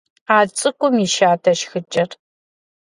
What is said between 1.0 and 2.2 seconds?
и шатэ шхыкӏэр.